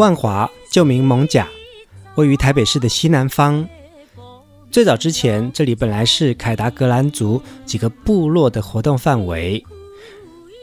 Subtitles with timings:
[0.00, 1.46] 万华旧名艋舺，
[2.14, 3.68] 位于台北市的西南方。
[4.70, 9.62] 最早之前，这里本来是凯达格兰族几个部落的活动范围。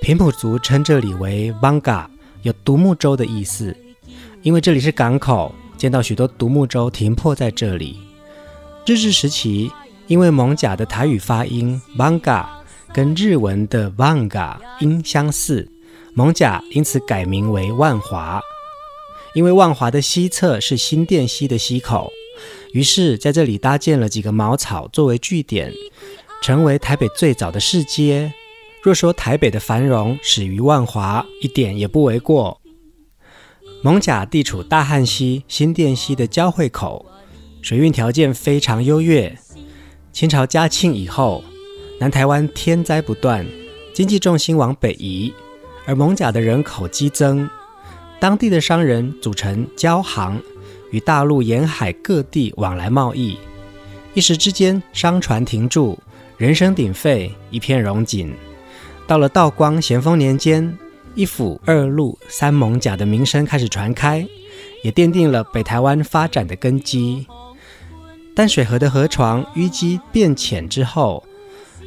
[0.01, 2.07] 平埔族称这里为“Vanga，”，
[2.41, 3.77] 有独木舟的意思。
[4.41, 7.99] 因为这里是港口，见到许多独木舟停泊在这里。
[8.87, 9.71] 日治时期，
[10.07, 12.43] 因为艋舺的台语发音“Vanga
[12.91, 15.69] ”跟日文的“万嘎”音相似，
[16.15, 18.41] 艋舺因此改名为万华。
[19.37, 22.11] 因为万华的西侧是新店溪的溪口，
[22.73, 25.71] 于是在这里搭建了几个茅草作为据点，
[26.41, 28.33] 成为台北最早的市街。
[28.81, 32.59] 若说台北的繁荣始于万华，一点也不为过。
[33.83, 37.05] 艋舺地处大汉溪、新店溪的交汇口，
[37.61, 39.37] 水运条件非常优越。
[40.11, 41.43] 清朝嘉庆以后，
[41.99, 43.45] 南台湾天灾不断，
[43.93, 45.31] 经济重心往北移，
[45.85, 47.47] 而艋舺的人口激增。
[48.19, 50.41] 当地的商人组成交行，
[50.91, 53.37] 与大陆沿海各地往来贸易。
[54.15, 55.97] 一时之间，商船停驻，
[56.37, 58.33] 人声鼎沸，一片荣景。
[59.05, 60.75] 到了道光、咸丰年间，
[61.13, 64.25] 一府二鹿三艋舺的名声开始传开，
[64.83, 67.27] 也奠定了北台湾发展的根基。
[68.33, 71.23] 淡水河的河床淤积变浅之后，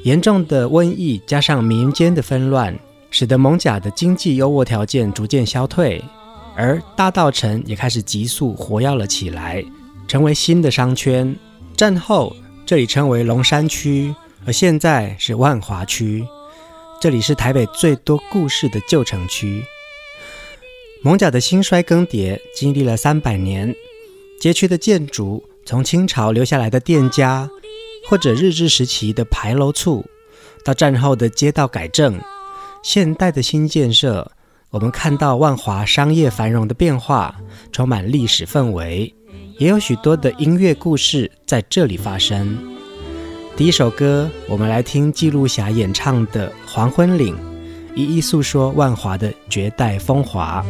[0.05, 2.79] 严重的瘟疫加上民间的纷乱，
[3.11, 6.03] 使得艋舺的经济优渥条件逐渐消退。
[6.61, 9.65] 而大道城也开始急速活跃了起来，
[10.07, 11.35] 成为新的商圈。
[11.75, 16.23] 战后，这里称为龙山区，而现在是万华区。
[17.01, 19.65] 这里是台北最多故事的旧城区。
[21.03, 23.75] 艋舺的兴衰更迭经历了三百年，
[24.39, 27.49] 街区的建筑从清朝留下来的店家，
[28.07, 30.05] 或者日治时期的牌楼厝，
[30.63, 32.21] 到战后的街道改正，
[32.83, 34.31] 现代的新建设。
[34.71, 37.35] 我们看到万华商业繁荣的变化，
[37.73, 39.13] 充满历史氛围，
[39.59, 42.57] 也有许多的音乐故事在这里发生。
[43.57, 47.35] 第一首歌，我们来听记录侠演唱的《黄昏岭》，
[47.97, 50.65] 一一诉说万华的绝代风华。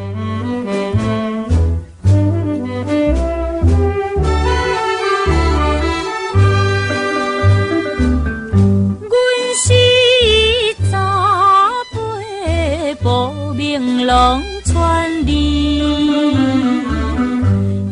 [14.10, 16.34] 龙川里，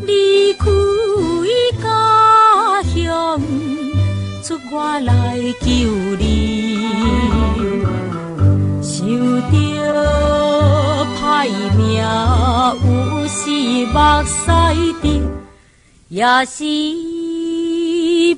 [0.04, 0.66] 离开
[1.80, 3.40] 家乡，
[4.42, 5.66] 出外来求
[6.18, 6.88] 你。
[8.82, 9.06] 想
[9.52, 9.54] 着
[11.22, 11.22] 歹
[11.76, 12.02] 命
[12.82, 13.38] 有时
[13.86, 13.96] 目
[14.26, 14.34] 屎
[15.00, 15.22] 滴，
[16.08, 16.64] 也是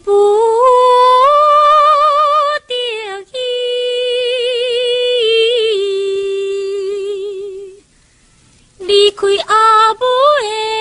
[0.04, 0.10] 不。
[8.90, 10.79] 离开阿母的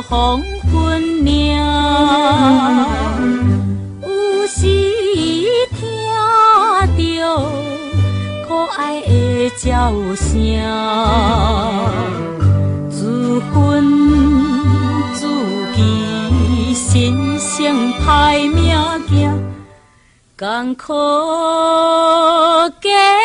[0.00, 1.32] 黄昏鸟，
[4.02, 4.60] 有时
[5.76, 5.80] 听
[6.96, 6.98] 着
[8.48, 10.26] 可爱的鸟声，
[12.90, 13.52] 自分
[15.14, 15.20] 自
[15.74, 18.74] 己心生歹命
[19.08, 19.12] 行，
[20.38, 20.94] 艰苦
[22.80, 23.21] 过。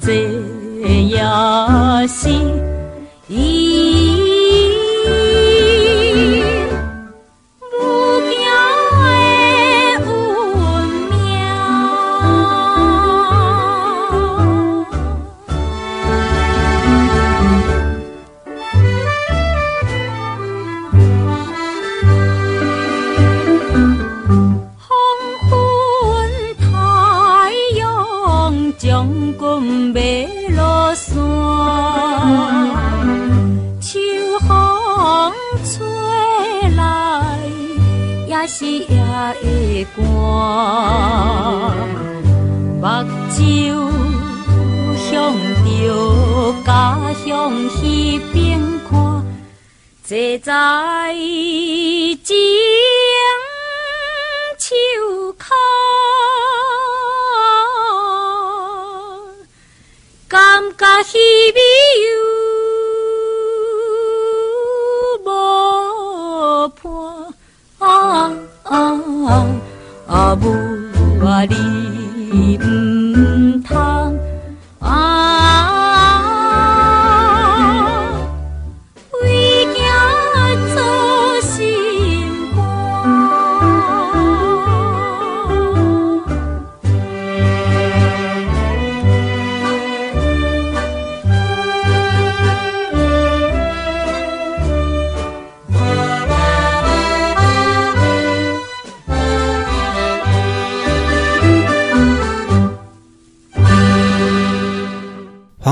[0.00, 2.47] 这样心。
[38.48, 40.02] 是夜的寒，
[42.80, 42.82] 目
[43.30, 43.36] 睭
[44.96, 45.06] 向
[45.64, 45.66] 着
[46.64, 46.68] 家
[47.26, 48.34] 乡那边
[48.88, 48.90] 看，
[50.02, 50.08] 坐
[50.42, 50.48] 在
[52.24, 52.26] 井
[54.58, 54.64] 树
[55.38, 55.44] 下，
[60.26, 61.12] 感觉迄
[61.54, 61.60] 美
[70.08, 70.34] 啊！
[70.34, 70.48] 母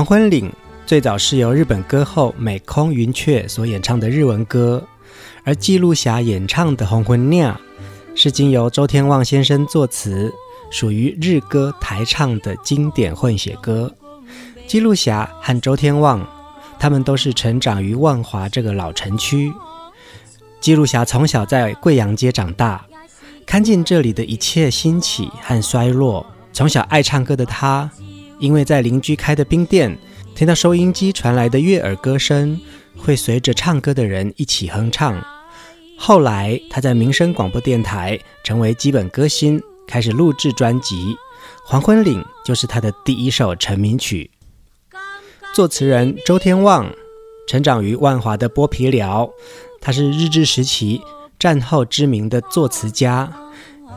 [0.07, 0.49] 黄昏岭
[0.85, 4.81] 最早是由日本歌后美空云雀所演唱的日文歌，
[5.43, 7.43] 而记录侠演唱的《红昏岭》
[8.15, 10.33] 是经由周天旺先生作词，
[10.71, 13.93] 属于日歌台唱的经典混血歌。
[14.65, 16.25] 记录侠和周天旺，
[16.79, 19.51] 他们都是成长于万华这个老城区。
[20.61, 22.85] 记录侠从小在贵阳街长大，
[23.45, 26.25] 看尽这里的一切兴起和衰落。
[26.53, 27.91] 从小爱唱歌的他，
[28.39, 29.97] 因为在邻居开的冰店，
[30.35, 32.59] 听到收音机传来的悦耳歌声，
[32.95, 35.19] 会随着唱歌的人一起哼唱。
[35.97, 40.95] 后来，他在民生广播电台成为基本歌星，开始录制专辑，
[41.65, 44.29] 《黄昏岭》就是他的第一首成名曲。
[45.55, 46.87] 作词人周天旺，
[47.47, 49.27] 成长于万华的剥皮寮，
[49.81, 51.01] 他是日治时期
[51.39, 53.27] 战后知名的作词家。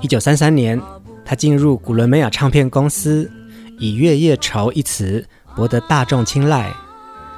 [0.01, 0.81] 一九三三年，
[1.27, 3.31] 他进入古伦美亚唱片公司。
[3.81, 6.71] 以《月夜愁》一词博得大众青睐。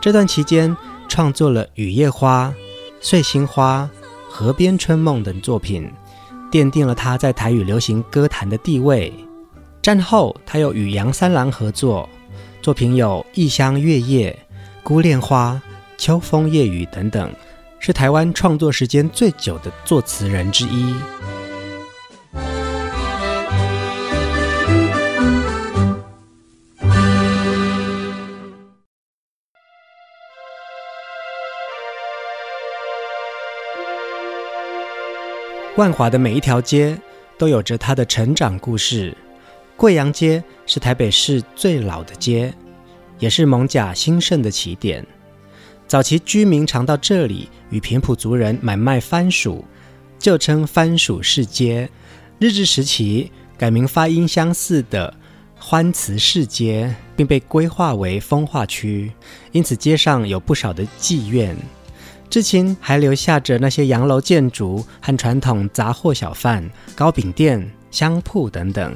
[0.01, 0.77] 这段期间，
[1.09, 2.49] 创作了《雨夜花》
[3.01, 3.89] 《碎心花》
[4.29, 5.89] 《河边春梦》等作品，
[6.51, 9.13] 奠定了他在台语流行歌坛的地位。
[9.81, 12.09] 战后，他又与杨三郎合作，
[12.61, 14.37] 作品有《异乡月夜》
[14.83, 15.53] 《孤恋花》
[15.97, 17.33] 《秋风夜雨》等等，
[17.79, 20.93] 是台湾创作时间最久的作词人之一。
[35.77, 36.99] 万华的每一条街
[37.39, 39.17] 都有着它的成长故事。
[39.75, 42.53] 贵阳街是台北市最老的街，
[43.19, 45.05] 也是艋舺兴盛的起点。
[45.87, 49.65] 早期居民常到这里与平埔族人买卖番薯，
[50.19, 51.89] 就称番薯市街。
[52.39, 55.15] 日治时期改名发音相似的
[55.59, 59.11] 欢慈市街，并被规划为风化区，
[59.53, 61.57] 因此街上有不少的妓院。
[62.33, 68.95] 至今还留下着那些洋楼建筑和传统杂货小贩、糕饼店、香铺等等，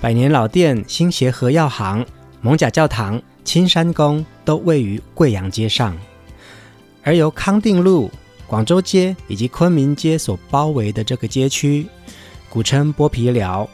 [0.00, 2.06] 百年老店新协和药行、
[2.40, 5.98] 艋舺教堂、青山宫都位于贵阳街上，
[7.02, 8.08] 而由康定路、
[8.46, 11.84] 广州街以及昆明街所包围的这个街区，
[12.48, 13.68] 古称剥皮寮。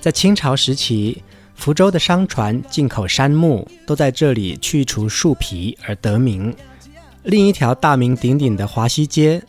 [0.00, 1.22] 在清朝时期，
[1.54, 6.52] 福州的商船进口杉木，都在这里去除树皮而得名。
[7.24, 9.42] 另一条大名鼎鼎的华西街，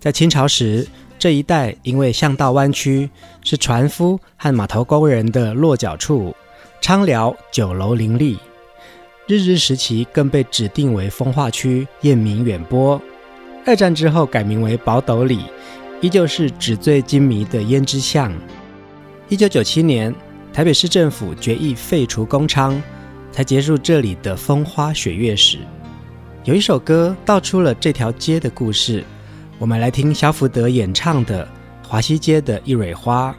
[0.00, 3.08] 在清朝时，这一带因为巷道弯曲，
[3.44, 6.34] 是船夫和码头工人的落脚处，
[6.80, 8.36] 昌寮酒楼林立。
[9.28, 13.00] 日治时期更被指定为风化区，艳名远播。
[13.64, 15.44] 二战之后改名为宝斗里，
[16.00, 18.32] 依旧是纸醉金迷的胭脂巷。
[19.28, 20.12] 一九九七年，
[20.52, 22.76] 台北市政府决议废除公娼，
[23.30, 25.58] 才结束这里的风花雪月史。
[26.44, 29.04] 有一首歌道出了这条街的故事，
[29.58, 31.46] 我们来听肖福德演唱的
[31.86, 33.30] 《华西街的一蕊花》。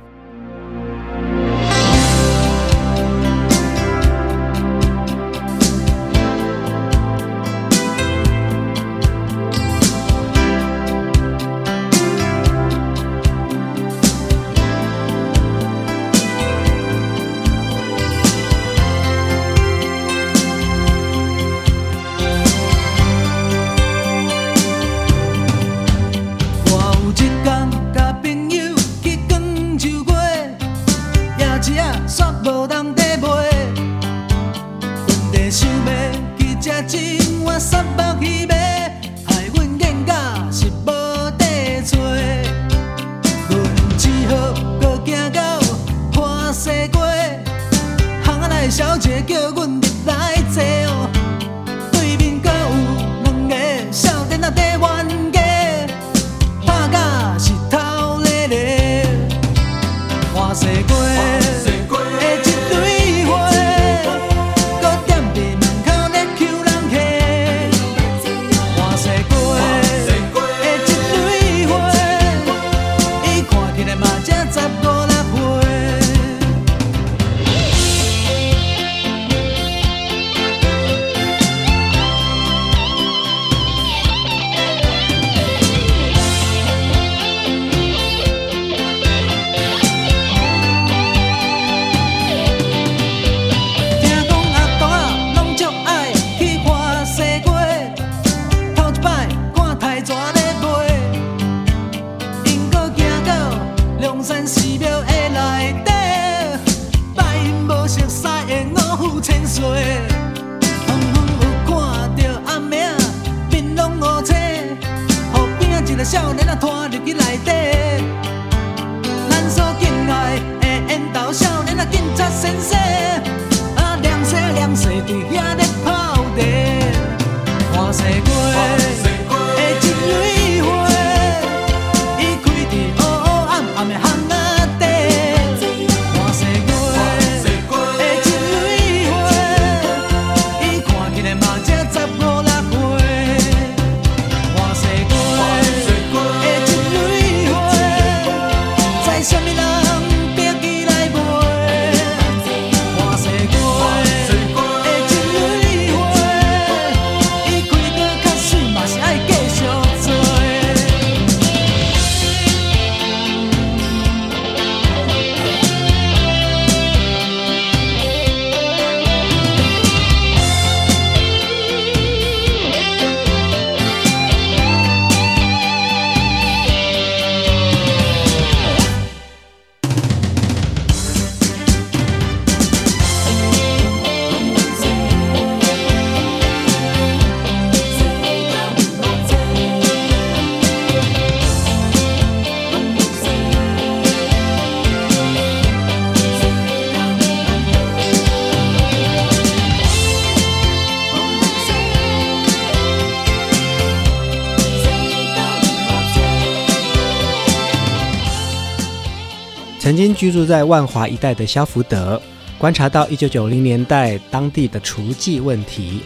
[210.14, 212.22] 居住在万华一带的萧福德，
[212.58, 216.02] 观察到一九九零年代当地的厨妓问题，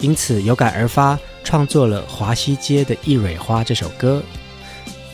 [0.00, 4.22] 因此有感而发，创作了《华西街的一蕊花》这首歌，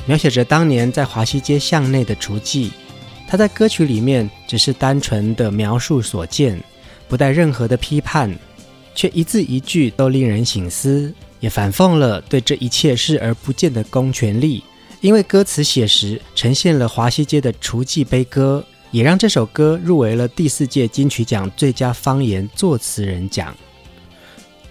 [0.06, 2.70] 描写着当年在华西街巷内的厨妓。
[3.26, 6.62] 他在歌曲里面只是单纯的描述所见，
[7.08, 8.30] 不带任何的批判，
[8.94, 14.62] 却一字一句都令人省思，也反讽了对这一切视而不见的公权力。
[15.02, 23.52] 因为歌词写实，呈现了华西街的厨妓悲歌，也让这首歌入围了第四届金曲奖最佳方言作词人奖。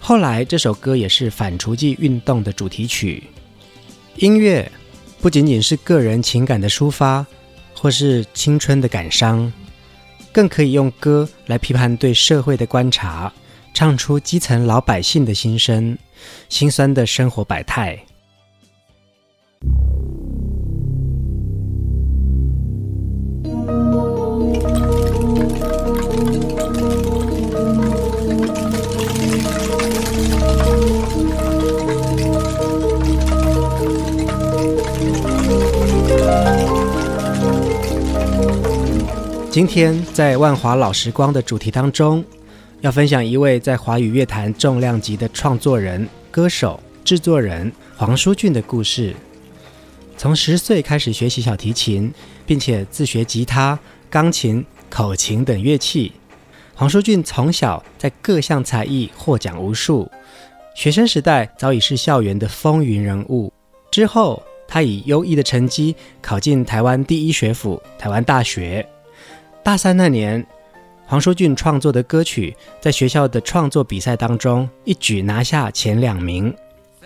[0.00, 3.24] 后来，这首歌也是反厨妓运动的主题曲。
[4.16, 4.72] 音乐
[5.20, 7.26] 不仅仅是个人情感的抒发，
[7.74, 9.52] 或是青春的感伤，
[10.32, 13.30] 更可以用歌来批判对社会的观察，
[13.74, 15.98] 唱出基层老百姓的心声、
[16.48, 18.02] 心酸的生活百态。
[39.52, 42.24] 今天在万华老时光的主题当中，
[42.80, 49.14] 要分享一位在华语乐坛重量级的创作人、歌手、制作人黄舒骏的故事。
[50.16, 52.10] 从十岁开始学习小提琴，
[52.46, 53.78] 并且自学吉他、
[54.08, 56.12] 钢琴、口琴等乐器。
[56.74, 60.10] 黄舒骏从小在各项才艺获奖无数，
[60.74, 63.52] 学生时代早已是校园的风云人物。
[63.90, 68.88] 之后，他以优异的成绩考进台湾第一学府台湾大学。
[69.64, 70.44] 大三那年，
[71.06, 76.52] 黄舒骏创作的歌曲在学校的创作比赛当中一举拿下前两名，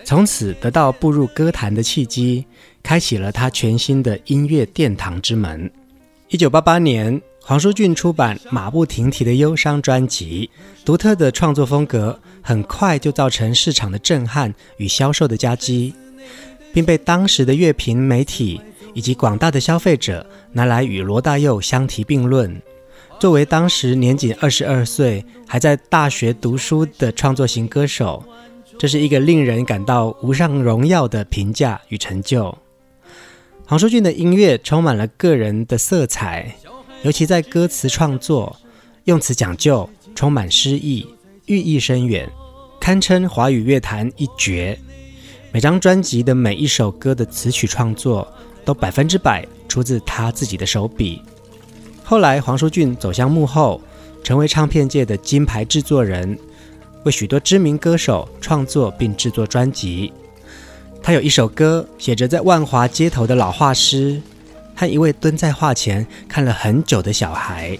[0.03, 2.43] 从此得到步入歌坛的契机，
[2.81, 5.71] 开启了他全新的音乐殿堂之门。
[6.29, 10.49] 一九八八年，黄舒骏出版《马不停蹄的忧伤》专辑，
[10.83, 15.93] 独特的创作风格很快就造成市场的震撼与销售的夹击，
[16.73, 18.59] 并被当时的乐评媒体。
[18.97, 22.59] 以及广大的消费者拿来与罗大佑相提并论。
[23.19, 28.23] 作为当时年仅二十二岁、还在大学读书的创作型歌手，
[28.79, 32.57] 这是一个令人感到无上荣耀的评价与成就。
[33.67, 36.55] 黄舒骏的音乐充满了个人的色彩，
[37.03, 38.55] 尤其在歌词创作，
[39.03, 41.05] 用词讲究，充满诗意，
[41.45, 42.27] 寓意深远，
[42.79, 44.79] 堪称华语乐坛一绝。
[45.51, 48.27] 每张专辑的每一首歌的词曲创作，
[48.67, 51.21] 都百分之百出自他自己的手笔。
[52.03, 53.79] 后来，黄舒骏走向幕后，
[54.21, 56.37] 成为唱片界的金牌制作人，
[57.03, 60.11] 为许多知名歌手创作并制作专辑。
[61.01, 64.21] 他有一首歌，写着在万华街头的老画师
[64.75, 67.79] 和一位蹲在画前看了很久的小孩，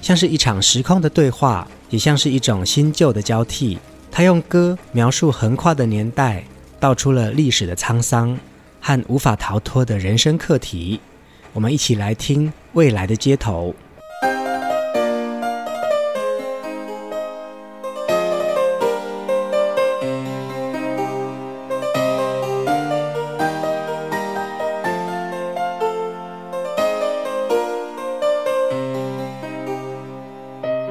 [0.00, 3.78] 像是一场时空的对话，也像是一种新旧的交替。
[4.10, 6.44] 他用歌描述横跨的年代，
[6.80, 8.38] 道出了历史的沧桑。
[8.86, 11.00] 和无法逃脱的人生课题。
[11.54, 13.74] 我们一起来听未来的街头。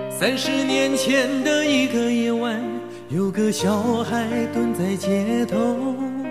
[0.09, 2.59] 三十年前的一个夜晚
[3.09, 6.22] 有个小孩蹲在街头。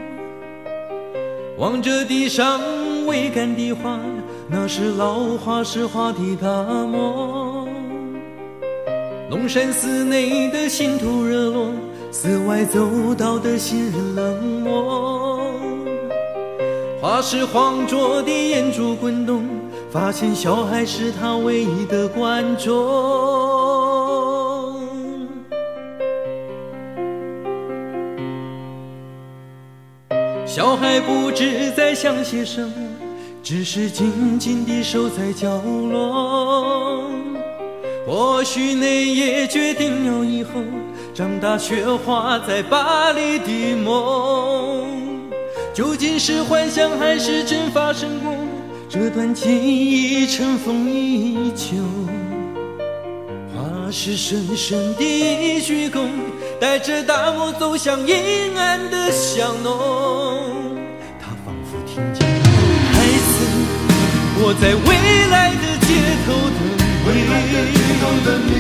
[1.63, 2.61] 望着地上
[3.07, 3.97] 未干的花，
[4.49, 7.69] 那是老化石化的大梦。
[9.31, 11.71] 龙山寺内的信徒热络，
[12.11, 15.53] 寺外走道的行人冷漠。
[17.01, 19.45] 花石晃着的眼珠滚动，
[19.89, 23.32] 发现小孩是他唯一的观众。
[30.63, 32.73] 小孩不知在想些什么，
[33.43, 37.11] 只是静静地守在角落。
[38.07, 40.63] 或许那夜决定了以后
[41.13, 44.87] 长大雪花在巴黎的梦。
[45.75, 48.33] 究竟是幻想还是真发生过？
[48.89, 51.75] 这段记忆尘封已久。
[53.53, 56.07] 花是深深的鞠躬，
[56.61, 60.22] 带着大漠走向阴暗的巷弄。
[64.45, 64.91] 我在未
[65.31, 65.89] 来的街
[66.27, 66.35] 头
[68.25, 68.51] 等你。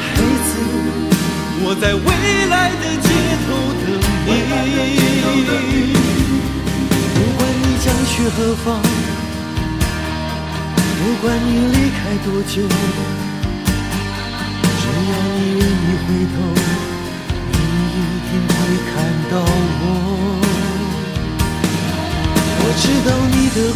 [0.48, 0.50] 子，
[1.62, 2.08] 我在未
[2.48, 3.08] 来的街
[3.44, 3.86] 头等
[5.68, 5.70] 你。
[7.14, 7.64] 不管你。
[7.84, 8.80] 将去何方，
[10.98, 11.50] 不管你。
[11.74, 12.62] 离开多久，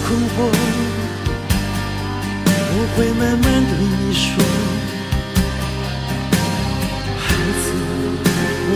[0.05, 0.37] 困惑，
[2.73, 4.25] 我会慢慢对你说。
[7.19, 7.25] 孩
[7.63, 7.65] 子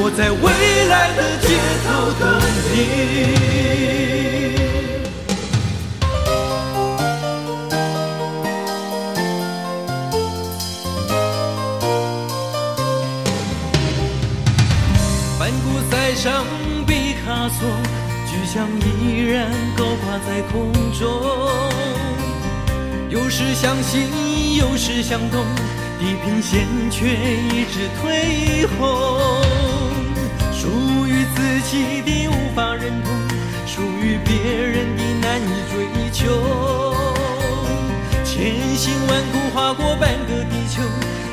[0.03, 0.45] 我在未
[0.89, 1.49] 来的街
[1.85, 2.23] 头等
[2.73, 2.75] 你。
[18.53, 21.09] 像依然高挂在空中。
[23.09, 25.45] 有时相信，有时想懂，
[26.01, 29.41] 地平线却一直退后。
[30.53, 30.67] 属
[31.07, 33.13] 于自己的无法认同，
[33.69, 36.93] 属于别人的难以追求。
[38.25, 40.83] 千辛万苦划过半个地球，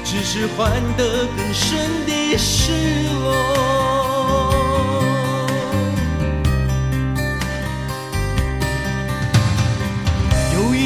[0.03, 2.71] 只是换得更深的失
[3.23, 3.86] 落。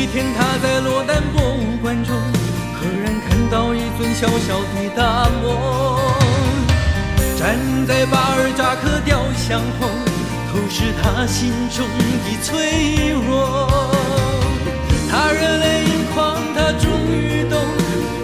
[0.01, 2.15] 一天，他在罗丹博物馆中，
[2.73, 6.01] 赫然看到一尊小小的大魔。
[7.37, 9.87] 站在巴尔扎克雕像后，
[10.49, 11.85] 透视他心中
[12.25, 13.69] 的脆弱。
[15.11, 17.61] 他热泪盈眶，他终于懂，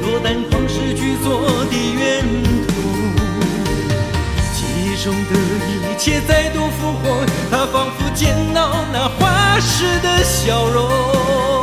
[0.02, 2.26] 罗丹旷世巨作的源
[2.66, 2.74] 头。
[4.56, 5.32] 记忆中的
[5.92, 11.57] 一切再度复活，他仿佛见到那花时的笑容。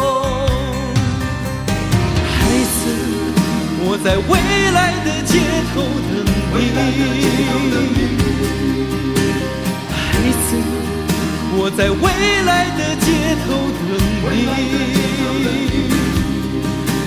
[4.04, 4.36] 在未
[4.70, 5.40] 来的街
[5.72, 6.30] 头等你。
[9.88, 9.96] 孩
[10.44, 10.46] 子，
[11.56, 12.04] 我在未
[12.44, 13.08] 来的街
[13.46, 13.48] 头
[13.80, 14.44] 等你。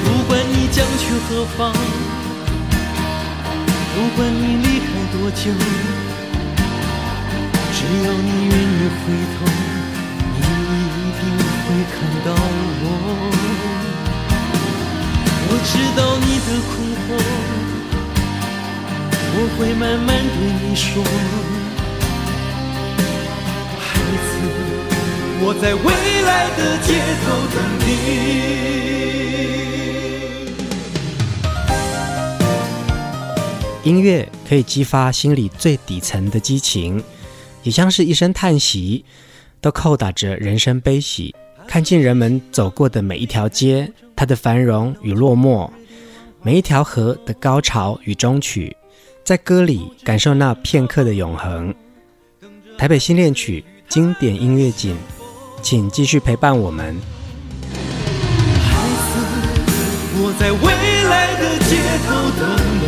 [0.03, 1.71] 不管你将去何方，
[3.93, 5.53] 不管你离开多久，
[7.73, 9.05] 只要你愿意回
[9.37, 9.45] 头，
[20.77, 21.03] 说，
[23.79, 24.37] 孩子，
[25.41, 26.93] 我在未来的街
[27.25, 27.87] 头等你。
[33.83, 37.03] 音乐可以激发心里最底层的激情，
[37.63, 39.03] 也像是一声叹息，
[39.59, 41.33] 都扣打着人生悲喜。
[41.67, 45.71] 看尽人们走过的每一条街，它的繁荣与落寞，
[46.43, 48.76] 每一条河的高潮与终曲。
[49.27, 51.75] 在歌里感受那片刻的永恒。
[52.77, 54.95] 台北新恋曲经典音乐景，
[55.61, 56.95] 请继续陪伴我们。
[58.63, 59.19] 孩子，
[60.15, 60.63] 我在未
[61.09, 61.75] 来的街
[62.07, 62.55] 头等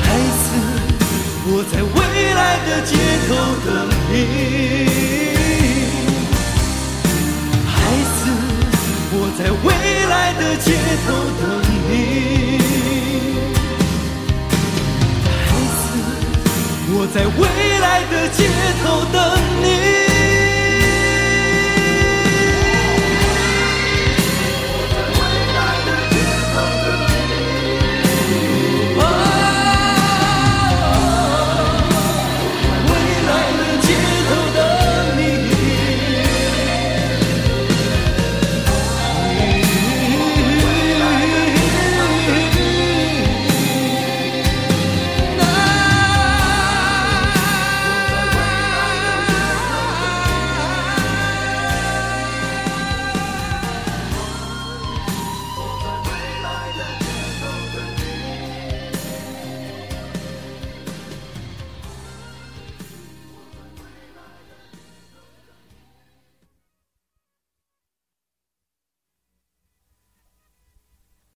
[0.00, 0.48] 孩子，
[1.44, 2.00] 我在未
[2.32, 2.96] 来的街
[3.28, 3.68] 头等
[4.08, 4.16] 你。
[7.68, 7.68] 孩
[8.16, 8.32] 子，
[9.12, 9.68] 我在未
[10.08, 10.72] 来的街
[11.06, 11.67] 头等
[17.00, 18.48] 我在未来的街
[18.82, 20.07] 头等你。